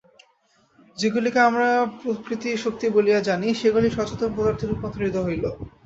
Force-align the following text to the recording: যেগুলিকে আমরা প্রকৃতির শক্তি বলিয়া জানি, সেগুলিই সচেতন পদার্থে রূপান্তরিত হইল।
যেগুলিকে 0.97 1.39
আমরা 1.49 1.67
প্রকৃতির 1.99 2.57
শক্তি 2.57 2.85
বলিয়া 2.89 3.19
জানি, 3.21 3.47
সেগুলিই 3.61 3.95
সচেতন 3.97 4.29
পদার্থে 4.35 4.65
রূপান্তরিত 4.65 5.15
হইল। 5.25 5.43